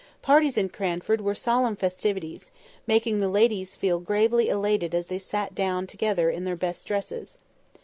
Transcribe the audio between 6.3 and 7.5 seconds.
in their best dresses.